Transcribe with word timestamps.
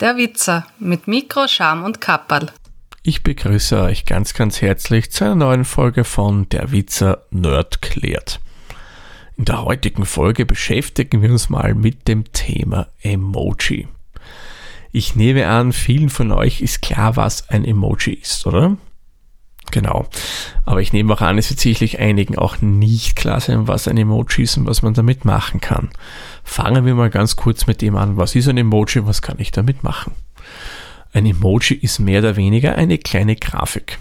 Der 0.00 0.16
Witzer 0.16 0.66
mit 0.78 1.08
Mikro, 1.08 1.46
Scham 1.46 1.84
und 1.84 2.00
Kapperl. 2.00 2.50
Ich 3.02 3.22
begrüße 3.22 3.82
euch 3.82 4.06
ganz, 4.06 4.32
ganz 4.32 4.62
herzlich 4.62 5.10
zu 5.12 5.24
einer 5.24 5.34
neuen 5.34 5.66
Folge 5.66 6.04
von 6.04 6.48
Der 6.48 6.72
Witzer 6.72 7.26
Nerd 7.30 7.82
klärt. 7.82 8.40
In 9.36 9.44
der 9.44 9.62
heutigen 9.62 10.06
Folge 10.06 10.46
beschäftigen 10.46 11.20
wir 11.20 11.30
uns 11.30 11.50
mal 11.50 11.74
mit 11.74 12.08
dem 12.08 12.32
Thema 12.32 12.88
Emoji. 13.02 13.88
Ich 14.90 15.16
nehme 15.16 15.48
an, 15.48 15.74
vielen 15.74 16.08
von 16.08 16.32
euch 16.32 16.62
ist 16.62 16.80
klar, 16.80 17.16
was 17.16 17.50
ein 17.50 17.66
Emoji 17.66 18.14
ist, 18.14 18.46
oder? 18.46 18.78
Genau. 19.70 20.06
Aber 20.64 20.80
ich 20.80 20.92
nehme 20.92 21.12
auch 21.14 21.20
an, 21.20 21.38
es 21.38 21.50
wird 21.50 21.60
sicherlich 21.60 21.98
einigen 21.98 22.36
auch 22.36 22.60
nicht 22.60 23.16
klar 23.16 23.40
sein, 23.40 23.68
was 23.68 23.88
ein 23.88 23.96
Emoji 23.96 24.42
ist 24.42 24.56
und 24.56 24.66
was 24.66 24.82
man 24.82 24.94
damit 24.94 25.24
machen 25.24 25.60
kann. 25.60 25.90
Fangen 26.44 26.84
wir 26.84 26.94
mal 26.94 27.10
ganz 27.10 27.36
kurz 27.36 27.66
mit 27.66 27.82
dem 27.82 27.96
an, 27.96 28.16
was 28.16 28.34
ist 28.34 28.48
ein 28.48 28.56
Emoji, 28.56 29.06
was 29.06 29.22
kann 29.22 29.38
ich 29.38 29.50
damit 29.50 29.82
machen? 29.82 30.12
Ein 31.12 31.26
Emoji 31.26 31.76
ist 31.76 31.98
mehr 31.98 32.20
oder 32.20 32.36
weniger 32.36 32.76
eine 32.76 32.98
kleine 32.98 33.36
Grafik. 33.36 33.98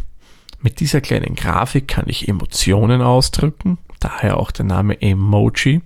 Mit 0.62 0.80
dieser 0.80 1.02
kleinen 1.02 1.36
Grafik 1.36 1.88
kann 1.88 2.06
ich 2.08 2.28
Emotionen 2.28 3.02
ausdrücken, 3.02 3.78
daher 4.00 4.38
auch 4.38 4.52
der 4.52 4.66
Name 4.66 5.02
Emoji. 5.02 5.82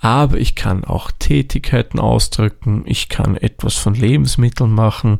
Aber 0.00 0.36
ich 0.38 0.54
kann 0.54 0.84
auch 0.84 1.10
Tätigkeiten 1.10 1.98
ausdrücken, 1.98 2.82
ich 2.86 3.08
kann 3.08 3.36
etwas 3.36 3.74
von 3.74 3.94
Lebensmitteln 3.94 4.70
machen, 4.70 5.18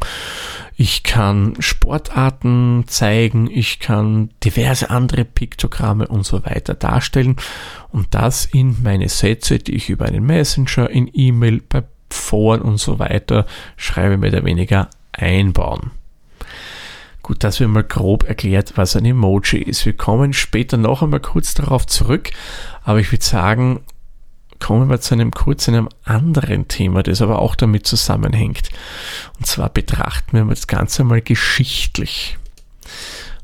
ich 0.76 1.02
kann 1.02 1.56
Sportarten 1.60 2.84
zeigen, 2.86 3.50
ich 3.50 3.80
kann 3.80 4.30
diverse 4.44 4.90
andere 4.90 5.24
Piktogramme 5.24 6.06
und 6.06 6.26
so 6.26 6.44
weiter 6.44 6.74
darstellen 6.74 7.36
und 7.90 8.14
das 8.14 8.44
in 8.44 8.82
meine 8.82 9.08
Sätze, 9.08 9.58
die 9.58 9.74
ich 9.74 9.88
über 9.88 10.04
einen 10.04 10.26
Messenger, 10.26 10.90
in 10.90 11.10
E-Mail, 11.12 11.62
bei 11.66 11.82
Foren 12.10 12.60
und 12.60 12.78
so 12.78 12.98
weiter 12.98 13.46
schreibe, 13.76 14.18
mehr 14.18 14.30
oder 14.30 14.44
weniger 14.44 14.90
einbauen. 15.12 15.90
Gut, 17.26 17.42
das 17.42 17.58
wird 17.58 17.70
mal 17.70 17.82
grob 17.82 18.22
erklärt, 18.28 18.74
was 18.76 18.94
ein 18.94 19.04
Emoji 19.04 19.60
ist. 19.60 19.84
Wir 19.84 19.94
kommen 19.96 20.32
später 20.32 20.76
noch 20.76 21.02
einmal 21.02 21.18
kurz 21.18 21.54
darauf 21.54 21.84
zurück, 21.84 22.30
aber 22.84 23.00
ich 23.00 23.10
würde 23.10 23.24
sagen, 23.24 23.80
kommen 24.60 24.88
wir 24.88 25.00
zu 25.00 25.14
einem 25.14 25.32
kurz 25.32 25.68
einem 25.68 25.88
anderen 26.04 26.68
Thema, 26.68 27.02
das 27.02 27.20
aber 27.20 27.40
auch 27.40 27.56
damit 27.56 27.84
zusammenhängt. 27.84 28.68
Und 29.38 29.46
zwar 29.48 29.70
betrachten 29.70 30.36
wir 30.36 30.44
das 30.44 30.68
Ganze 30.68 31.02
mal 31.02 31.20
geschichtlich. 31.20 32.38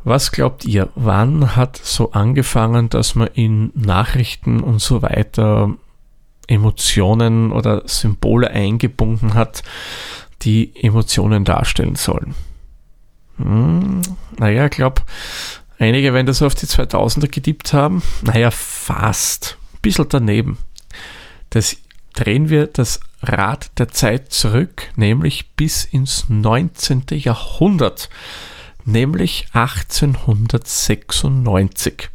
Was 0.05 0.31
glaubt 0.31 0.65
ihr, 0.65 0.89
wann 0.95 1.57
hat 1.57 1.77
so 1.77 2.13
angefangen, 2.13 2.89
dass 2.89 3.17
man 3.17 3.31
in 3.35 3.73
Nachrichten 3.75 4.61
und 4.61 4.81
so 4.81 5.03
weiter 5.03 5.75
Emotionen 6.47 7.51
oder 7.51 7.83
Symbole 7.87 8.49
eingebunden 8.49 9.35
hat, 9.35 9.65
die 10.43 10.71
Emotionen 10.81 11.45
darstellen 11.45 11.97
sollen? 11.97 12.37
Hm, 13.39 14.03
naja, 14.39 14.67
ich 14.67 14.73
glaube, 14.73 15.03
einige 15.79 16.15
werden 16.15 16.27
das 16.27 16.43
auf 16.43 16.55
die 16.55 16.67
2000er 16.67 17.29
getippt 17.29 17.73
haben. 17.73 18.03
Naja, 18.23 18.51
fast. 18.51 19.59
Ein 19.75 19.79
bisschen 19.83 20.09
daneben. 20.09 20.59
Das 21.51 21.77
drehen 22.15 22.49
wir 22.49 22.67
das 22.67 23.01
Rad 23.23 23.71
der 23.79 23.89
Zeit 23.89 24.33
zurück, 24.33 24.91
nämlich 24.97 25.51
bis 25.55 25.85
ins 25.85 26.27
19. 26.29 27.05
Jahrhundert, 27.11 28.09
nämlich 28.85 29.47
1896. 29.53 32.11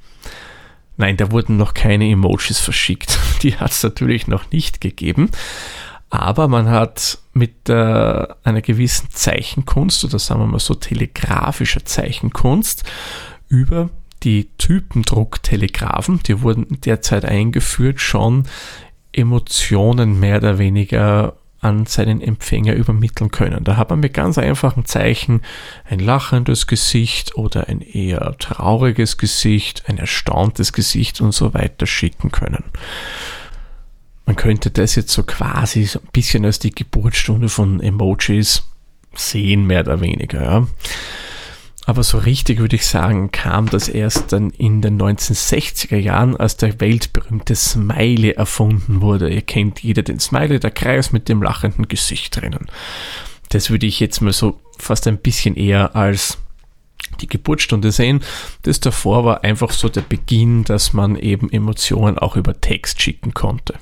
Nein, 0.98 1.16
da 1.16 1.32
wurden 1.32 1.56
noch 1.58 1.74
keine 1.74 2.10
Emojis 2.10 2.60
verschickt. 2.60 3.18
Die 3.44 3.56
hat 3.56 3.72
es 3.72 3.84
natürlich 3.84 4.28
noch 4.28 4.52
nicht 4.52 4.82
gegeben. 4.82 5.30
Aber 6.10 6.48
man 6.48 6.70
hat 6.70 7.20
mit 7.34 7.70
äh, 7.70 7.74
einer 8.44 8.62
gewissen 8.62 9.10
Zeichenkunst 9.12 10.06
oder 10.06 10.20
sagen 10.20 10.42
wir 10.42 10.48
mal 10.48 10.60
so 10.60 10.74
telegrafischer 10.74 11.84
Zeichenkunst 11.84 12.84
über 13.50 13.90
die 14.24 14.50
Typendrucktelegraphen, 14.58 16.22
die 16.24 16.42
wurden 16.42 16.80
derzeit 16.82 17.26
eingeführt, 17.26 18.00
schon 18.00 18.46
Emotionen 19.12 20.20
mehr 20.20 20.38
oder 20.38 20.58
weniger 20.58 21.36
an 21.60 21.86
seinen 21.86 22.22
Empfänger 22.22 22.74
übermitteln 22.74 23.32
können. 23.32 23.64
Da 23.64 23.78
hat 23.78 23.90
man 23.90 24.00
mit 24.00 24.14
ganz 24.14 24.38
einfachen 24.38 24.86
Zeichen 24.86 25.42
ein 25.90 26.00
lachendes 26.00 26.68
Gesicht 26.68 27.36
oder 27.36 27.68
ein 27.68 27.82
eher 27.82 28.36
trauriges 28.38 29.18
Gesicht, 29.18 29.84
ein 29.88 29.98
erstauntes 29.98 30.72
Gesicht 30.72 31.20
und 31.20 31.32
so 31.32 31.54
weiter 31.54 31.88
schicken 31.88 32.32
können. 32.32 32.64
Man 34.28 34.36
könnte 34.36 34.70
das 34.70 34.96
jetzt 34.96 35.12
so 35.12 35.24
quasi 35.24 35.86
so 35.86 36.00
ein 36.00 36.10
bisschen 36.12 36.46
als 36.46 36.60
die 36.60 36.76
Geburtsstunde 36.76 37.48
von 37.48 37.80
Emojis 37.80 38.64
sehen, 39.16 39.66
mehr 39.66 39.80
oder 39.80 40.02
weniger. 40.02 40.44
Ja. 40.44 40.68
Aber 41.86 42.04
so 42.04 42.18
richtig 42.18 42.60
würde 42.60 42.76
ich 42.76 42.86
sagen, 42.86 43.32
kam 43.32 43.70
das 43.70 43.88
erst 43.88 44.34
dann 44.34 44.50
in 44.50 44.82
den 44.82 45.02
1960er 45.02 45.96
Jahren, 45.96 46.36
als 46.36 46.58
der 46.58 46.82
weltberühmte 46.82 47.56
Smiley 47.56 48.32
erfunden 48.32 49.00
wurde. 49.00 49.30
Ihr 49.30 49.42
kennt 49.42 49.82
jeder 49.82 50.04
den 50.04 50.20
Smiley, 50.20 50.60
der 50.60 50.72
Kreis 50.72 51.14
mit 51.14 51.30
dem 51.30 51.42
lachenden 51.42 51.88
Gesicht 51.88 52.36
drinnen. 52.36 52.68
Das 53.48 53.70
würde 53.70 53.86
ich 53.86 54.02
jetzt 54.02 54.20
mal 54.20 54.34
so 54.34 54.60
fast 54.78 55.08
ein 55.08 55.20
bisschen 55.20 55.56
eher 55.56 55.96
als 55.96 56.38
die 57.22 57.28
Geburtsstunde 57.28 57.94
sehen. 57.94 58.22
Das 58.64 58.82
davor 58.82 59.24
war 59.24 59.46
einfach 59.46 59.72
so 59.72 59.88
der 59.88 60.02
Beginn, 60.02 60.66
dass 60.66 60.92
man 60.92 61.16
eben 61.16 61.50
Emotionen 61.50 62.18
auch 62.18 62.36
über 62.36 62.60
Text 62.60 63.02
schicken 63.02 63.34
konnte. 63.34 63.76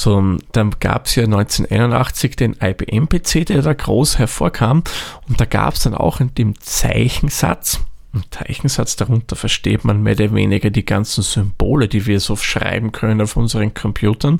So, 0.00 0.36
dann 0.52 0.76
gab 0.78 1.06
es 1.06 1.16
ja 1.16 1.24
1981 1.24 2.36
den 2.36 2.54
IBM-PC, 2.62 3.46
der 3.46 3.62
da 3.62 3.72
groß 3.72 4.16
hervorkam. 4.16 4.84
Und 5.28 5.40
da 5.40 5.44
gab 5.44 5.74
es 5.74 5.80
dann 5.80 5.94
auch 5.96 6.20
in 6.20 6.32
dem 6.36 6.54
Zeichensatz, 6.60 7.80
im 8.14 8.22
Zeichensatz 8.30 8.94
darunter 8.94 9.34
versteht 9.34 9.84
man 9.84 10.00
mehr 10.00 10.12
oder 10.12 10.32
weniger 10.32 10.70
die 10.70 10.84
ganzen 10.84 11.22
Symbole, 11.22 11.88
die 11.88 12.06
wir 12.06 12.20
so 12.20 12.36
schreiben 12.36 12.92
können 12.92 13.20
auf 13.20 13.36
unseren 13.36 13.74
Computern, 13.74 14.38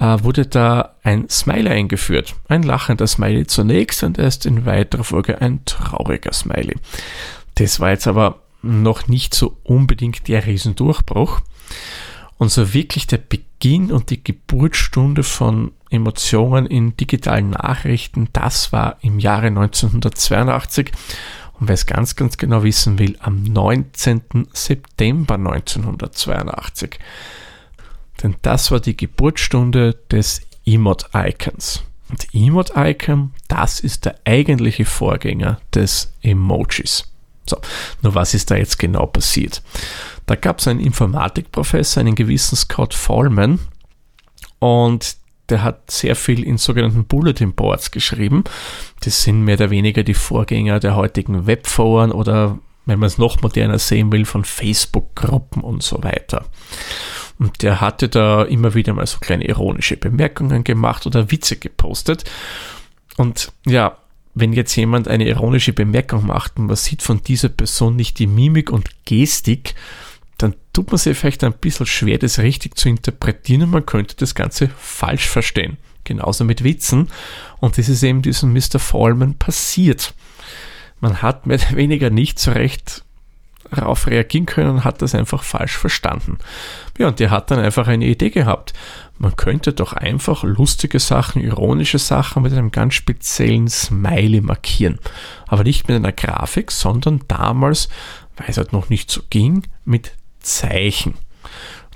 äh, 0.00 0.18
wurde 0.24 0.46
da 0.46 0.96
ein 1.04 1.28
Smiley 1.28 1.70
eingeführt. 1.70 2.34
Ein 2.48 2.64
lachender 2.64 3.06
Smiley 3.06 3.46
zunächst 3.46 4.02
und 4.02 4.18
erst 4.18 4.46
in 4.46 4.66
weiterer 4.66 5.04
Folge 5.04 5.40
ein 5.40 5.64
trauriger 5.64 6.32
Smiley. 6.32 6.74
Das 7.54 7.78
war 7.78 7.90
jetzt 7.90 8.08
aber 8.08 8.40
noch 8.62 9.06
nicht 9.06 9.32
so 9.32 9.58
unbedingt 9.62 10.26
der 10.26 10.44
Riesendurchbruch. 10.44 11.40
Und 12.38 12.50
so 12.50 12.74
wirklich 12.74 13.06
der 13.06 13.18
Beginn 13.18 13.90
und 13.90 14.10
die 14.10 14.22
Geburtsstunde 14.22 15.22
von 15.22 15.72
Emotionen 15.90 16.66
in 16.66 16.96
digitalen 16.96 17.50
Nachrichten, 17.50 18.28
das 18.32 18.72
war 18.72 18.98
im 19.00 19.18
Jahre 19.18 19.46
1982. 19.46 20.92
Und 21.58 21.68
wer 21.68 21.74
es 21.74 21.86
ganz, 21.86 22.16
ganz 22.16 22.36
genau 22.36 22.62
wissen 22.62 22.98
will, 22.98 23.16
am 23.20 23.42
19. 23.42 24.48
September 24.52 25.34
1982. 25.36 26.98
Denn 28.22 28.36
das 28.42 28.70
war 28.70 28.80
die 28.80 28.96
Geburtsstunde 28.96 29.96
des 30.10 30.42
Emote-Icons. 30.66 31.84
Und 32.08 32.28
Emote-Icon, 32.34 33.32
das 33.48 33.80
ist 33.80 34.04
der 34.04 34.16
eigentliche 34.24 34.84
Vorgänger 34.84 35.60
des 35.74 36.12
Emojis. 36.22 37.04
So, 37.48 37.58
nur 38.02 38.14
was 38.14 38.34
ist 38.34 38.50
da 38.50 38.56
jetzt 38.56 38.78
genau 38.78 39.06
passiert? 39.06 39.62
Da 40.26 40.34
gab 40.34 40.58
es 40.58 40.68
einen 40.68 40.80
Informatikprofessor, 40.80 42.00
einen 42.00 42.14
gewissen 42.14 42.56
Scott 42.56 42.94
Fallman, 42.94 43.60
und 44.58 45.16
der 45.48 45.62
hat 45.62 45.90
sehr 45.90 46.16
viel 46.16 46.42
in 46.42 46.58
sogenannten 46.58 47.04
Bulletin 47.04 47.54
Boards 47.54 47.90
geschrieben. 47.90 48.44
Das 49.00 49.22
sind 49.22 49.44
mehr 49.44 49.56
oder 49.56 49.70
weniger 49.70 50.02
die 50.02 50.14
Vorgänger 50.14 50.80
der 50.80 50.96
heutigen 50.96 51.46
Webforen 51.46 52.10
oder, 52.10 52.58
wenn 52.84 52.98
man 52.98 53.06
es 53.06 53.18
noch 53.18 53.42
moderner 53.42 53.78
sehen 53.78 54.10
will, 54.10 54.24
von 54.24 54.44
Facebook-Gruppen 54.44 55.62
und 55.62 55.82
so 55.82 56.02
weiter. 56.02 56.44
Und 57.38 57.62
der 57.62 57.80
hatte 57.80 58.08
da 58.08 58.42
immer 58.42 58.74
wieder 58.74 58.94
mal 58.94 59.06
so 59.06 59.18
kleine 59.20 59.46
ironische 59.46 59.96
Bemerkungen 59.96 60.64
gemacht 60.64 61.06
oder 61.06 61.30
Witze 61.30 61.56
gepostet. 61.56 62.24
Und 63.16 63.52
ja, 63.66 63.98
wenn 64.34 64.52
jetzt 64.52 64.74
jemand 64.74 65.06
eine 65.06 65.28
ironische 65.28 65.72
Bemerkung 65.72 66.26
macht 66.26 66.58
und 66.58 66.66
man 66.66 66.76
sieht 66.76 67.02
von 67.02 67.22
dieser 67.22 67.50
Person 67.50 67.94
nicht 67.94 68.18
die 68.18 68.26
Mimik 68.26 68.70
und 68.70 69.04
Gestik, 69.04 69.74
tut 70.76 70.90
man 70.90 70.98
sich 70.98 71.16
vielleicht 71.16 71.42
ein 71.42 71.54
bisschen 71.54 71.86
schwer, 71.86 72.18
das 72.18 72.38
richtig 72.38 72.76
zu 72.76 72.90
interpretieren 72.90 73.62
und 73.62 73.70
man 73.70 73.86
könnte 73.86 74.14
das 74.16 74.34
Ganze 74.34 74.68
falsch 74.76 75.26
verstehen. 75.26 75.78
Genauso 76.04 76.44
mit 76.44 76.64
Witzen. 76.64 77.08
Und 77.60 77.78
das 77.78 77.88
ist 77.88 78.02
eben 78.02 78.20
diesem 78.20 78.52
Mr. 78.52 78.78
Fallman 78.78 79.38
passiert. 79.38 80.12
Man 81.00 81.22
hat 81.22 81.46
mehr 81.46 81.58
oder 81.58 81.76
weniger 81.76 82.10
nicht 82.10 82.38
so 82.38 82.52
recht 82.52 83.04
darauf 83.70 84.06
reagieren 84.06 84.44
können 84.44 84.70
und 84.70 84.84
hat 84.84 85.00
das 85.00 85.14
einfach 85.14 85.42
falsch 85.42 85.78
verstanden. 85.78 86.36
Ja, 86.98 87.08
und 87.08 87.20
der 87.20 87.30
hat 87.30 87.50
dann 87.50 87.58
einfach 87.58 87.88
eine 87.88 88.06
Idee 88.06 88.30
gehabt. 88.30 88.74
Man 89.18 89.34
könnte 89.34 89.72
doch 89.72 89.94
einfach 89.94 90.44
lustige 90.44 91.00
Sachen, 91.00 91.42
ironische 91.42 91.98
Sachen 91.98 92.42
mit 92.42 92.52
einem 92.52 92.70
ganz 92.70 92.92
speziellen 92.92 93.68
Smiley 93.68 94.42
markieren. 94.42 94.98
Aber 95.46 95.64
nicht 95.64 95.88
mit 95.88 95.96
einer 95.96 96.12
Grafik, 96.12 96.70
sondern 96.70 97.22
damals, 97.28 97.88
weil 98.36 98.50
es 98.50 98.58
halt 98.58 98.74
noch 98.74 98.90
nicht 98.90 99.10
so 99.10 99.22
ging, 99.30 99.62
mit 99.86 100.12
Zeichen. 100.46 101.14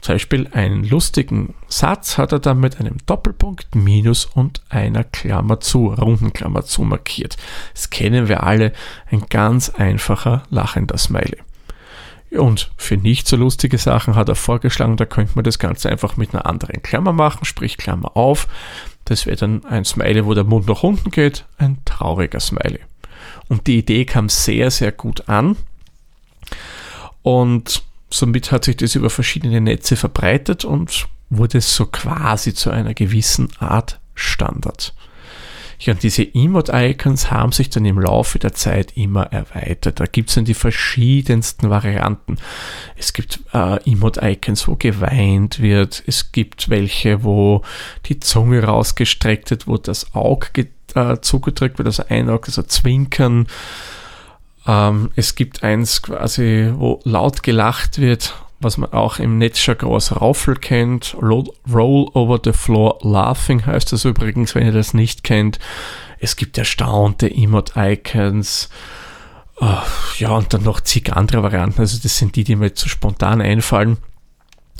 Zum 0.01 0.15
Beispiel 0.15 0.49
einen 0.53 0.85
lustigen 0.85 1.55
Satz 1.69 2.17
hat 2.17 2.33
er 2.33 2.39
dann 2.39 2.59
mit 2.59 2.81
einem 2.81 2.97
Doppelpunkt, 3.05 3.75
Minus 3.75 4.25
und 4.25 4.63
einer 4.71 5.05
Klammer 5.05 5.61
zu, 5.61 5.89
runden 5.89 6.33
Klammer 6.33 6.65
zu 6.65 6.83
markiert. 6.83 7.37
Das 7.75 7.91
kennen 7.91 8.29
wir 8.29 8.43
alle, 8.43 8.73
ein 9.11 9.27
ganz 9.29 9.69
einfacher 9.69 10.45
lachender 10.49 10.97
Smiley. 10.97 11.39
Und 12.31 12.71
für 12.77 12.97
nicht 12.97 13.27
so 13.27 13.37
lustige 13.37 13.77
Sachen 13.77 14.15
hat 14.15 14.29
er 14.29 14.37
vorgeschlagen, 14.37 14.97
da 14.97 15.05
könnte 15.05 15.33
man 15.35 15.45
das 15.45 15.59
Ganze 15.59 15.91
einfach 15.91 16.17
mit 16.17 16.33
einer 16.33 16.47
anderen 16.47 16.81
Klammer 16.81 17.13
machen, 17.13 17.45
sprich 17.45 17.77
Klammer 17.77 18.17
auf. 18.17 18.49
Das 19.05 19.27
wäre 19.27 19.37
dann 19.37 19.65
ein 19.67 19.85
Smiley, 19.85 20.25
wo 20.25 20.33
der 20.33 20.45
Mund 20.45 20.67
nach 20.67 20.83
unten 20.83 21.11
geht, 21.11 21.45
ein 21.59 21.79
trauriger 21.85 22.41
Smiley. 22.41 22.81
Und 23.49 23.67
die 23.67 23.79
Idee 23.79 24.05
kam 24.05 24.29
sehr, 24.29 24.71
sehr 24.71 24.93
gut 24.93 25.29
an. 25.29 25.57
Und 27.23 27.83
somit 28.13 28.53
hat 28.53 28.65
sich 28.65 28.77
das 28.77 28.95
über 28.95 29.11
verschiedene 29.11 29.61
Netze 29.61 29.97
verbreitet 29.97 30.65
und 30.65 31.09
wurde 31.31 31.61
so 31.61 31.87
quasi 31.87 32.55
zu 32.55 32.71
einer 32.71 32.95
gewissen 32.95 33.49
Art 33.59 34.01
Standard. 34.15 34.95
Ja, 35.83 35.95
und 35.95 36.03
diese 36.03 36.23
Emote-Icons 36.23 37.31
haben 37.31 37.53
sich 37.53 37.71
dann 37.71 37.87
im 37.87 37.99
Laufe 37.99 38.39
der 38.39 38.53
Zeit 38.53 38.99
immer 38.99 39.33
erweitert. 39.33 39.99
Da 39.99 40.05
gibt 40.05 40.29
es 40.29 40.35
dann 40.35 40.45
die 40.45 40.53
verschiedensten 40.53 41.71
Varianten. 41.71 42.37
Es 42.97 43.15
gibt 43.15 43.41
äh, 43.55 43.79
Emote-Icons, 43.91 44.69
wo 44.69 44.77
geweint 44.77 45.61
wird. 45.61 46.03
Es 46.07 46.33
gibt 46.33 46.69
welche, 46.69 47.25
wo 47.25 47.63
die 48.07 48.21
Zunge 48.21 48.63
rausgestreckt 48.63 49.51
wird, 49.51 49.67
wo 49.67 49.79
das 49.79 50.15
Auge 50.15 50.69
äh, 50.95 51.17
zugedrückt 51.23 51.79
wird, 51.79 51.87
also 51.87 52.05
ein 52.11 52.29
Auge, 52.29 52.49
also 52.49 52.63
Zwinkern. 52.63 53.47
Ähm, 54.67 55.11
es 55.17 55.35
gibt 55.35 55.63
eins 55.63 56.03
quasi, 56.03 56.71
wo 56.75 57.01
laut 57.05 57.43
gelacht 57.43 57.99
wird, 57.99 58.35
was 58.61 58.77
man 58.77 58.93
auch 58.93 59.19
im 59.19 59.39
Netz 59.39 59.59
schon 59.59 59.79
groß 59.79 60.21
Raufel 60.21 60.57
kennt. 60.57 61.17
Roll 61.21 62.09
over 62.13 62.41
the 62.43 62.53
floor 62.53 62.99
laughing 63.03 63.65
heißt 63.65 63.93
das 63.93 64.05
übrigens, 64.05 64.55
wenn 64.55 64.67
ihr 64.67 64.73
das 64.73 64.95
nicht 64.95 65.25
kennt. 65.25 65.59
Es 66.19 66.37
gibt 66.37 66.59
erstaunte 66.59 67.31
Emote-Icons. 67.31 68.69
Uh, 69.61 69.77
ja, 70.19 70.31
und 70.31 70.53
dann 70.55 70.63
noch 70.63 70.81
zig 70.81 71.13
andere 71.13 71.43
Varianten. 71.43 71.81
Also 71.81 71.99
das 72.03 72.17
sind 72.17 72.37
die, 72.37 72.45
die 72.45 72.57
mir 72.57 72.67
jetzt 72.67 72.81
so 72.81 72.89
spontan 72.89 73.41
einfallen. 73.43 73.99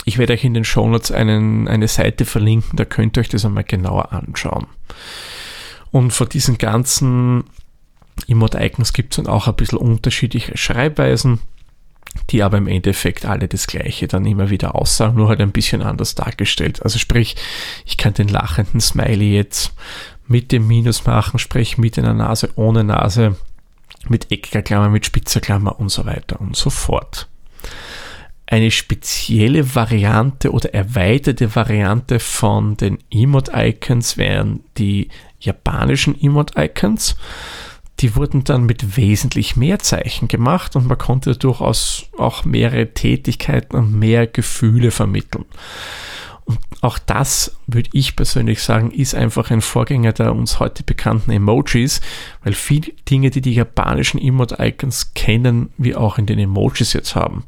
Ich 0.05 0.17
werde 0.17 0.33
euch 0.33 0.43
in 0.43 0.55
den 0.55 0.63
Shownotes 0.63 1.11
einen, 1.11 1.67
eine 1.67 1.87
Seite 1.87 2.25
verlinken, 2.25 2.77
da 2.77 2.85
könnt 2.85 3.17
ihr 3.17 3.21
euch 3.21 3.29
das 3.29 3.45
einmal 3.45 3.63
genauer 3.63 4.11
anschauen. 4.11 4.65
Und 5.91 6.11
von 6.11 6.29
diesen 6.29 6.57
ganzen 6.57 7.43
Emote-Icons 8.27 8.93
gibt 8.93 9.13
es 9.13 9.17
dann 9.17 9.27
auch 9.27 9.47
ein 9.47 9.55
bisschen 9.55 9.77
unterschiedliche 9.77 10.57
Schreibweisen, 10.57 11.39
die 12.29 12.43
aber 12.43 12.57
im 12.57 12.67
Endeffekt 12.67 13.25
alle 13.25 13.47
das 13.47 13.67
gleiche 13.67 14.07
dann 14.07 14.25
immer 14.25 14.49
wieder 14.49 14.75
aussagen, 14.75 15.15
nur 15.15 15.29
halt 15.29 15.41
ein 15.41 15.51
bisschen 15.51 15.81
anders 15.81 16.15
dargestellt. 16.15 16.83
Also 16.83 16.99
sprich, 16.99 17.35
ich 17.85 17.97
kann 17.97 18.13
den 18.13 18.27
lachenden 18.27 18.81
Smiley 18.81 19.33
jetzt 19.33 19.73
mit 20.27 20.51
dem 20.51 20.67
Minus 20.67 21.05
machen, 21.05 21.39
sprich 21.39 21.77
mit 21.77 21.97
einer 21.97 22.13
Nase, 22.13 22.49
ohne 22.55 22.83
Nase, 22.83 23.35
mit 24.07 24.31
eckiger 24.31 24.61
Klammer, 24.61 24.89
mit 24.89 25.05
spitzer 25.05 25.41
Klammer 25.41 25.79
und 25.79 25.89
so 25.89 26.05
weiter 26.05 26.39
und 26.39 26.55
so 26.55 26.69
fort. 26.69 27.27
Eine 28.47 28.71
spezielle 28.71 29.75
Variante 29.75 30.51
oder 30.51 30.73
erweiterte 30.73 31.55
Variante 31.55 32.19
von 32.19 32.75
den 32.75 32.97
Emote-Icons 33.09 34.17
wären 34.17 34.61
die 34.77 35.09
japanischen 35.39 36.19
Emote-Icons 36.19 37.15
die 38.01 38.15
wurden 38.15 38.43
dann 38.43 38.65
mit 38.65 38.97
wesentlich 38.97 39.55
mehr 39.55 39.79
Zeichen 39.79 40.27
gemacht 40.27 40.75
und 40.75 40.87
man 40.87 40.97
konnte 40.97 41.35
durchaus 41.35 42.05
auch 42.17 42.45
mehrere 42.45 42.93
Tätigkeiten 42.93 43.75
und 43.75 43.93
mehr 43.93 44.27
Gefühle 44.27 44.91
vermitteln. 44.91 45.45
Und 46.45 46.59
auch 46.81 46.97
das 46.97 47.55
würde 47.67 47.89
ich 47.93 48.15
persönlich 48.15 48.63
sagen, 48.63 48.91
ist 48.91 49.13
einfach 49.13 49.51
ein 49.51 49.61
Vorgänger 49.61 50.13
der 50.13 50.33
uns 50.33 50.59
heute 50.59 50.83
bekannten 50.83 51.31
Emojis, 51.31 52.01
weil 52.43 52.53
viele 52.53 52.91
Dinge, 53.09 53.29
die 53.29 53.41
die 53.41 53.53
japanischen 53.53 54.19
Emote-Icons 54.19 55.13
kennen, 55.13 55.69
wir 55.77 56.01
auch 56.01 56.17
in 56.17 56.25
den 56.25 56.39
Emojis 56.39 56.93
jetzt 56.93 57.15
haben. 57.15 57.43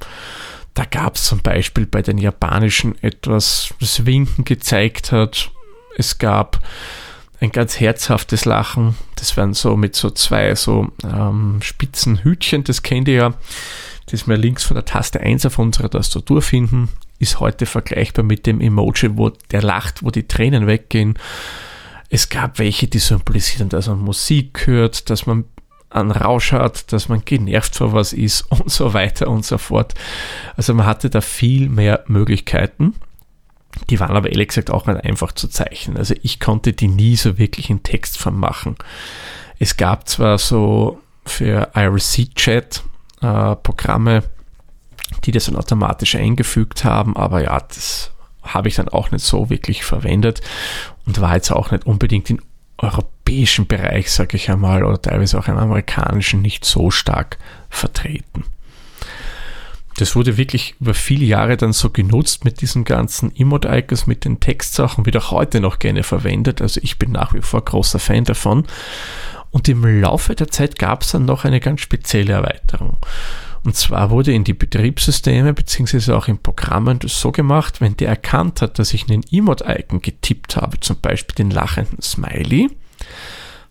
Da 0.75 0.85
gab 0.85 1.15
es 1.15 1.25
zum 1.25 1.39
Beispiel 1.39 1.85
bei 1.87 2.01
den 2.01 2.17
japanischen 2.17 2.95
etwas, 3.01 3.73
das 3.79 4.05
Winken 4.05 4.45
gezeigt 4.45 5.11
hat. 5.11 5.51
Es 5.97 6.17
gab 6.17 6.59
ein 7.43 7.51
ganz 7.51 7.79
herzhaftes 7.79 8.45
Lachen. 8.45 8.95
Das 9.15 9.35
werden 9.35 9.53
so 9.53 9.75
mit 9.75 9.95
so 9.95 10.09
zwei 10.09 10.55
so 10.55 10.87
ähm, 11.03 11.59
spitzen 11.61 12.23
Hütchen, 12.23 12.63
das 12.63 12.83
kennt 12.83 13.07
ihr 13.07 13.15
ja. 13.15 13.33
Das 14.07 14.27
wir 14.27 14.37
links 14.37 14.63
von 14.63 14.75
der 14.75 14.85
Taste 14.85 15.19
1 15.19 15.45
auf 15.45 15.59
unserer 15.59 15.89
Tastatur 15.89 16.41
finden, 16.41 16.89
ist 17.19 17.39
heute 17.39 17.65
vergleichbar 17.65 18.23
mit 18.23 18.45
dem 18.45 18.59
Emoji, 18.59 19.17
wo 19.17 19.29
der 19.51 19.61
lacht, 19.61 20.03
wo 20.03 20.11
die 20.11 20.27
Tränen 20.27 20.67
weggehen. 20.67 21.17
Es 22.09 22.29
gab 22.29 22.59
welche, 22.59 22.87
die 22.87 22.99
symbolisieren, 22.99 23.69
dass 23.69 23.87
man 23.87 23.99
Musik 23.99 24.67
hört, 24.67 25.09
dass 25.09 25.25
man 25.25 25.45
einen 25.89 26.11
Rausch 26.11 26.51
hat, 26.51 26.91
dass 26.91 27.07
man 27.07 27.23
genervt 27.23 27.75
vor 27.75 27.93
was 27.93 28.13
ist 28.13 28.41
und 28.51 28.69
so 28.71 28.93
weiter 28.93 29.27
und 29.27 29.45
so 29.45 29.57
fort. 29.57 29.93
Also 30.55 30.73
man 30.73 30.85
hatte 30.85 31.09
da 31.09 31.21
viel 31.21 31.69
mehr 31.69 32.03
Möglichkeiten. 32.07 32.95
Die 33.89 33.99
waren 33.99 34.15
aber 34.15 34.29
ehrlich 34.29 34.49
gesagt 34.49 34.71
auch 34.71 34.85
nicht 34.85 35.03
einfach 35.03 35.31
zu 35.31 35.47
zeichnen. 35.47 35.97
Also 35.97 36.13
ich 36.21 36.39
konnte 36.39 36.73
die 36.73 36.87
nie 36.87 37.15
so 37.15 37.37
wirklich 37.37 37.69
in 37.69 37.83
Textform 37.83 38.39
machen. 38.39 38.75
Es 39.59 39.77
gab 39.77 40.07
zwar 40.07 40.37
so 40.37 40.99
für 41.25 41.71
IRC-Chat 41.73 42.83
äh, 43.21 43.55
Programme, 43.55 44.23
die 45.25 45.31
das 45.31 45.45
dann 45.45 45.55
automatisch 45.55 46.15
eingefügt 46.15 46.83
haben, 46.83 47.15
aber 47.15 47.43
ja, 47.43 47.59
das 47.59 48.11
habe 48.41 48.67
ich 48.67 48.75
dann 48.75 48.89
auch 48.89 49.11
nicht 49.11 49.23
so 49.23 49.49
wirklich 49.49 49.85
verwendet 49.85 50.41
und 51.05 51.21
war 51.21 51.35
jetzt 51.35 51.51
auch 51.51 51.71
nicht 51.71 51.85
unbedingt 51.85 52.29
im 52.29 52.41
europäischen 52.77 53.67
Bereich, 53.67 54.11
sage 54.11 54.35
ich 54.35 54.49
einmal, 54.49 54.83
oder 54.83 55.01
teilweise 55.01 55.39
auch 55.39 55.47
im 55.47 55.57
amerikanischen 55.57 56.41
nicht 56.41 56.65
so 56.65 56.91
stark 56.91 57.37
vertreten 57.69 58.43
das 59.97 60.15
wurde 60.15 60.37
wirklich 60.37 60.75
über 60.79 60.93
viele 60.93 61.25
Jahre 61.25 61.57
dann 61.57 61.73
so 61.73 61.89
genutzt 61.89 62.45
mit 62.45 62.61
diesen 62.61 62.83
ganzen 62.83 63.35
Emote-Icons, 63.35 64.07
mit 64.07 64.25
den 64.25 64.39
Textsachen, 64.39 65.05
wird 65.05 65.17
auch 65.17 65.31
heute 65.31 65.59
noch 65.59 65.79
gerne 65.79 66.03
verwendet. 66.03 66.61
Also 66.61 66.79
ich 66.83 66.97
bin 66.97 67.11
nach 67.11 67.33
wie 67.33 67.41
vor 67.41 67.63
großer 67.63 67.99
Fan 67.99 68.23
davon. 68.23 68.65
Und 69.51 69.69
im 69.69 70.01
Laufe 70.01 70.33
der 70.33 70.47
Zeit 70.47 70.79
gab 70.79 71.03
es 71.03 71.11
dann 71.11 71.25
noch 71.25 71.45
eine 71.45 71.59
ganz 71.59 71.81
spezielle 71.81 72.33
Erweiterung. 72.33 72.97
Und 73.63 73.75
zwar 73.75 74.09
wurde 74.09 74.33
in 74.33 74.43
die 74.43 74.53
Betriebssysteme 74.53 75.53
beziehungsweise 75.53 76.17
auch 76.17 76.27
in 76.27 76.37
Programmen 76.37 76.99
das 76.99 77.19
so 77.19 77.31
gemacht, 77.31 77.79
wenn 77.79 77.95
der 77.95 78.09
erkannt 78.09 78.61
hat, 78.61 78.77
dass 78.79 78.93
ich 78.93 79.09
einen 79.09 79.23
Emote-Icon 79.31 80.01
getippt 80.01 80.57
habe, 80.57 80.79
zum 80.79 80.99
Beispiel 80.99 81.35
den 81.35 81.51
lachenden 81.51 82.01
Smiley, 82.01 82.71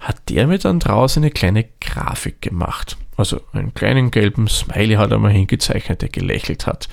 hat 0.00 0.30
der 0.30 0.46
mir 0.46 0.58
dann 0.58 0.78
draußen 0.78 1.22
eine 1.22 1.30
kleine 1.30 1.66
Grafik 1.80 2.40
gemacht. 2.40 2.96
Also 3.22 3.40
einen 3.52 3.72
kleinen 3.72 4.10
gelben 4.10 4.48
Smiley 4.48 4.96
hat 4.96 5.12
er 5.12 5.18
mal 5.20 5.30
hingezeichnet, 5.30 6.02
der 6.02 6.08
gelächelt 6.08 6.66
hat. 6.66 6.88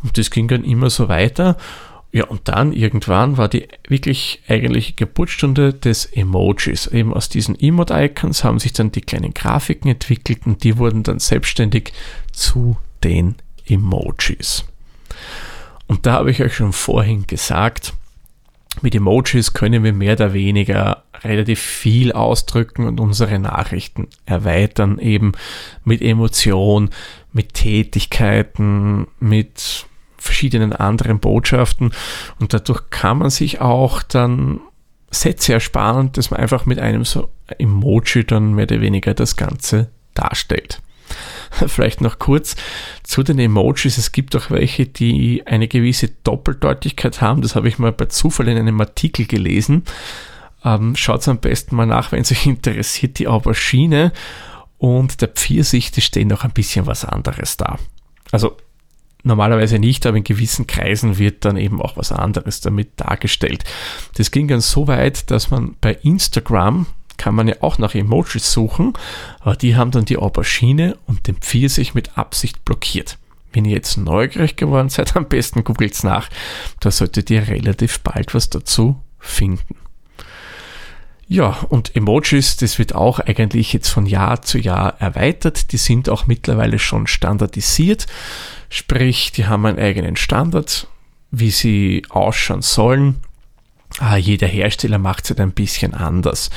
Und 0.00 0.16
das 0.16 0.30
ging 0.30 0.46
dann 0.46 0.62
immer 0.62 0.90
so 0.90 1.08
weiter. 1.08 1.56
Ja, 2.12 2.26
und 2.26 2.42
dann 2.44 2.72
irgendwann 2.72 3.36
war 3.36 3.48
die 3.48 3.66
wirklich 3.88 4.42
eigentliche 4.46 4.92
Geburtsstunde 4.92 5.74
des 5.74 6.04
Emojis. 6.04 6.86
Eben 6.86 7.12
aus 7.12 7.28
diesen 7.28 7.58
Emote-Icons 7.58 8.44
haben 8.44 8.60
sich 8.60 8.74
dann 8.74 8.92
die 8.92 9.00
kleinen 9.00 9.34
Grafiken 9.34 9.90
entwickelt 9.90 10.46
und 10.46 10.62
die 10.62 10.78
wurden 10.78 11.02
dann 11.02 11.18
selbstständig 11.18 11.92
zu 12.30 12.76
den 13.02 13.34
Emojis. 13.66 14.66
Und 15.88 16.06
da 16.06 16.12
habe 16.12 16.30
ich 16.30 16.40
euch 16.44 16.54
schon 16.54 16.72
vorhin 16.72 17.26
gesagt, 17.26 17.92
mit 18.82 18.94
Emojis 18.94 19.52
können 19.52 19.82
wir 19.82 19.92
mehr 19.92 20.12
oder 20.12 20.32
weniger 20.32 21.02
relativ 21.26 21.60
viel 21.60 22.12
ausdrücken 22.12 22.86
und 22.86 23.00
unsere 23.00 23.38
Nachrichten 23.38 24.08
erweitern, 24.24 24.98
eben 24.98 25.32
mit 25.84 26.02
Emotion, 26.02 26.90
mit 27.32 27.54
Tätigkeiten, 27.54 29.06
mit 29.20 29.86
verschiedenen 30.16 30.72
anderen 30.72 31.20
Botschaften. 31.20 31.92
Und 32.40 32.52
dadurch 32.52 32.90
kann 32.90 33.18
man 33.18 33.30
sich 33.30 33.60
auch 33.60 34.02
dann 34.02 34.60
Sätze 35.10 35.54
ersparen, 35.54 36.12
dass 36.12 36.30
man 36.30 36.40
einfach 36.40 36.66
mit 36.66 36.78
einem 36.78 37.04
so 37.04 37.28
Emoji 37.58 38.24
dann 38.24 38.54
mehr 38.54 38.64
oder 38.64 38.80
weniger 38.80 39.14
das 39.14 39.36
Ganze 39.36 39.90
darstellt. 40.14 40.82
Vielleicht 41.66 42.00
noch 42.00 42.18
kurz 42.18 42.56
zu 43.02 43.22
den 43.22 43.38
Emojis. 43.38 43.98
Es 43.98 44.12
gibt 44.12 44.34
auch 44.36 44.50
welche, 44.50 44.86
die 44.86 45.46
eine 45.46 45.68
gewisse 45.68 46.08
Doppeldeutigkeit 46.24 47.20
haben. 47.20 47.42
Das 47.42 47.54
habe 47.54 47.68
ich 47.68 47.78
mal 47.78 47.92
bei 47.92 48.06
Zufall 48.06 48.48
in 48.48 48.58
einem 48.58 48.80
Artikel 48.80 49.26
gelesen. 49.26 49.84
Ähm, 50.66 50.96
Schaut 50.96 51.26
am 51.28 51.38
besten 51.38 51.76
mal 51.76 51.86
nach, 51.86 52.12
wenn 52.12 52.22
es 52.22 52.32
euch 52.32 52.46
interessiert. 52.46 53.18
Die 53.18 53.28
Aubergine 53.28 54.12
und 54.78 55.22
der 55.22 55.28
Pfirsich, 55.28 55.92
die 55.92 56.02
stehen 56.02 56.28
noch 56.28 56.44
ein 56.44 56.50
bisschen 56.50 56.86
was 56.86 57.04
anderes 57.04 57.56
da. 57.56 57.78
Also 58.32 58.56
normalerweise 59.22 59.78
nicht, 59.78 60.04
aber 60.06 60.16
in 60.16 60.24
gewissen 60.24 60.66
Kreisen 60.66 61.18
wird 61.18 61.44
dann 61.44 61.56
eben 61.56 61.80
auch 61.80 61.96
was 61.96 62.12
anderes 62.12 62.60
damit 62.60 62.90
dargestellt. 62.96 63.64
Das 64.16 64.30
ging 64.32 64.48
dann 64.48 64.60
so 64.60 64.88
weit, 64.88 65.30
dass 65.30 65.50
man 65.50 65.76
bei 65.80 65.94
Instagram 65.94 66.86
kann 67.16 67.34
man 67.34 67.48
ja 67.48 67.54
auch 67.60 67.78
nach 67.78 67.94
Emojis 67.94 68.52
suchen, 68.52 68.92
aber 69.40 69.56
die 69.56 69.74
haben 69.74 69.90
dann 69.90 70.04
die 70.04 70.18
Aubergine 70.18 70.98
und 71.06 71.26
den 71.28 71.36
Pfirsich 71.36 71.94
mit 71.94 72.18
Absicht 72.18 72.64
blockiert. 72.64 73.18
wenn 73.52 73.64
ihr 73.64 73.76
jetzt 73.76 73.96
neugierig 73.96 74.56
geworden 74.56 74.90
seid, 74.90 75.16
am 75.16 75.28
besten 75.28 75.64
googelt 75.64 76.04
nach. 76.04 76.28
Da 76.80 76.90
solltet 76.90 77.30
ihr 77.30 77.48
relativ 77.48 78.00
bald 78.00 78.34
was 78.34 78.50
dazu 78.50 79.02
finden. 79.18 79.76
Ja, 81.28 81.58
und 81.68 81.96
Emojis, 81.96 82.56
das 82.56 82.78
wird 82.78 82.94
auch 82.94 83.18
eigentlich 83.18 83.72
jetzt 83.72 83.88
von 83.88 84.06
Jahr 84.06 84.42
zu 84.42 84.58
Jahr 84.58 85.00
erweitert. 85.00 85.72
Die 85.72 85.76
sind 85.76 86.08
auch 86.08 86.28
mittlerweile 86.28 86.78
schon 86.78 87.08
standardisiert. 87.08 88.06
Sprich, 88.68 89.32
die 89.32 89.46
haben 89.46 89.66
einen 89.66 89.78
eigenen 89.78 90.16
Standard, 90.16 90.86
wie 91.32 91.50
sie 91.50 92.04
ausschauen 92.10 92.62
sollen. 92.62 93.16
Ah, 93.98 94.16
jeder 94.16 94.46
Hersteller 94.46 94.98
macht 94.98 95.24
es 95.24 95.30
halt 95.30 95.40
ein 95.40 95.52
bisschen 95.52 95.94
anders. 95.94 96.50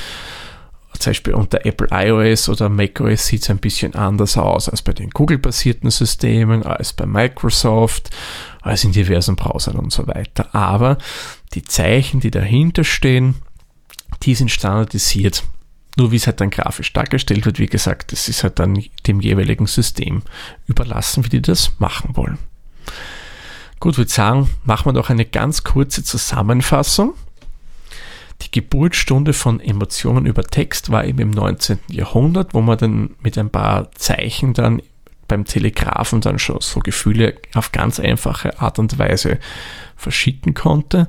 Zum 0.98 1.10
Beispiel 1.10 1.34
unter 1.34 1.64
Apple 1.64 1.88
iOS 1.90 2.48
oder 2.48 2.68
macOS 2.68 3.26
sieht 3.26 3.42
es 3.42 3.50
ein 3.50 3.58
bisschen 3.58 3.94
anders 3.94 4.36
aus 4.36 4.68
als 4.68 4.82
bei 4.82 4.92
den 4.92 5.10
Google-basierten 5.10 5.90
Systemen, 5.90 6.62
als 6.64 6.92
bei 6.92 7.06
Microsoft, 7.06 8.10
als 8.60 8.84
in 8.84 8.92
diversen 8.92 9.34
Browsern 9.34 9.76
und 9.76 9.92
so 9.92 10.06
weiter. 10.06 10.54
Aber 10.54 10.98
die 11.54 11.62
Zeichen, 11.62 12.20
die 12.20 12.30
dahinter 12.30 12.84
stehen, 12.84 13.36
die 14.22 14.34
sind 14.34 14.50
standardisiert. 14.50 15.44
Nur 15.96 16.12
wie 16.12 16.16
es 16.16 16.26
halt 16.26 16.40
dann 16.40 16.50
grafisch 16.50 16.92
dargestellt 16.92 17.46
wird, 17.46 17.58
wie 17.58 17.66
gesagt, 17.66 18.12
das 18.12 18.28
ist 18.28 18.42
halt 18.42 18.58
dann 18.58 18.82
dem 19.06 19.20
jeweiligen 19.20 19.66
System 19.66 20.22
überlassen, 20.66 21.24
wie 21.24 21.30
die 21.30 21.42
das 21.42 21.72
machen 21.78 22.16
wollen. 22.16 22.38
Gut, 23.80 23.96
würde 23.96 24.10
sagen, 24.10 24.50
machen 24.64 24.86
wir 24.86 24.92
doch 24.92 25.10
eine 25.10 25.24
ganz 25.24 25.64
kurze 25.64 26.04
Zusammenfassung. 26.04 27.14
Die 28.42 28.50
Geburtsstunde 28.50 29.32
von 29.32 29.60
Emotionen 29.60 30.26
über 30.26 30.44
Text 30.44 30.90
war 30.90 31.04
eben 31.04 31.18
im 31.18 31.30
19. 31.30 31.78
Jahrhundert, 31.88 32.54
wo 32.54 32.60
man 32.60 32.78
dann 32.78 33.10
mit 33.22 33.36
ein 33.36 33.50
paar 33.50 33.90
Zeichen 33.92 34.54
dann 34.54 34.82
beim 35.28 35.44
Telegrafen 35.44 36.20
dann 36.20 36.38
schon 36.38 36.60
so 36.60 36.80
Gefühle 36.80 37.36
auf 37.54 37.72
ganz 37.72 38.00
einfache 38.00 38.60
Art 38.60 38.78
und 38.78 38.98
Weise 38.98 39.38
verschicken 39.96 40.54
konnte. 40.54 41.08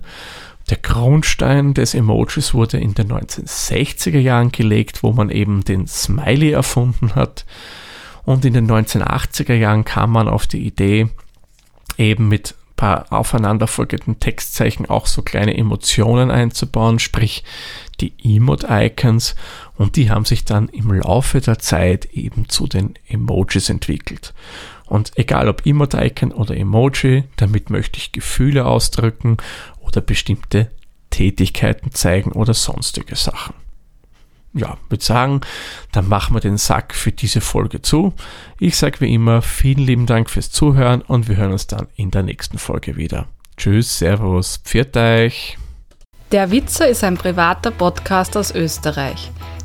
Der 0.72 0.78
Grundstein 0.78 1.74
des 1.74 1.94
Emojis 1.94 2.54
wurde 2.54 2.78
in 2.78 2.94
den 2.94 3.12
1960er 3.12 4.20
Jahren 4.20 4.54
gelegt, 4.54 5.04
wo 5.04 5.12
man 5.12 5.30
eben 5.30 5.66
den 5.66 5.86
Smiley 5.86 6.52
erfunden 6.52 7.14
hat. 7.14 7.46
Und 8.24 8.46
in 8.46 8.54
den 8.54 8.72
1980er 8.72 9.54
Jahren 9.54 9.84
kam 9.84 10.12
man 10.12 10.30
auf 10.30 10.48
die 10.48 10.66
Idee, 10.66 11.10
eben 11.98 12.30
mit 12.30 12.56
paar 12.78 13.06
aufeinanderfolgenden 13.12 14.20
Textzeichen 14.20 14.90
auch 14.90 15.08
so 15.08 15.22
kleine 15.22 15.56
Emotionen 15.56 16.32
einzubauen, 16.32 17.00
sprich 17.00 17.44
die 18.00 18.14
Emote-Icons 18.24 19.36
und 19.78 19.98
die 19.98 20.10
haben 20.10 20.26
sich 20.26 20.46
dann 20.46 20.68
im 20.70 20.92
Laufe 20.92 21.42
der 21.42 21.60
Zeit 21.60 22.06
eben 22.06 22.50
zu 22.50 22.66
den 22.66 22.96
Emojis 23.08 23.70
entwickelt. 23.70 24.34
Und 24.92 25.14
egal 25.16 25.48
ob 25.48 25.66
Emote-Icon 25.66 26.34
oder 26.34 26.58
Emoji, 26.58 27.24
damit 27.38 27.70
möchte 27.70 27.98
ich 27.98 28.12
Gefühle 28.12 28.66
ausdrücken 28.66 29.38
oder 29.80 30.02
bestimmte 30.02 30.70
Tätigkeiten 31.12 31.92
zeigen 31.94 32.34
oder 32.34 32.54
sonstige 32.54 33.16
Sachen. 33.16 33.54
Ja, 34.52 34.78
würde 34.90 35.02
sagen, 35.02 35.40
dann 35.94 36.10
machen 36.10 36.36
wir 36.36 36.42
den 36.42 36.58
Sack 36.58 36.94
für 36.94 37.14
diese 37.14 37.40
Folge 37.40 37.82
zu. 37.82 38.12
Ich 38.60 38.76
sage 38.76 39.00
wie 39.00 39.14
immer 39.14 39.42
vielen 39.42 39.86
lieben 39.86 40.08
Dank 40.08 40.30
fürs 40.30 40.52
Zuhören 40.52 41.02
und 41.02 41.30
wir 41.30 41.38
hören 41.38 41.54
uns 41.54 41.68
dann 41.68 41.88
in 41.96 42.12
der 42.12 42.24
nächsten 42.24 42.58
Folge 42.58 42.98
wieder. 42.98 43.30
Tschüss, 43.56 43.98
Servus, 43.98 44.58
pfiat 44.58 44.98
euch. 44.98 45.58
Der 46.34 46.52
Witzer 46.52 46.90
ist 46.90 47.06
ein 47.06 47.16
privater 47.16 47.72
Podcast 47.72 48.36
aus 48.36 48.54
Österreich. 48.54 49.32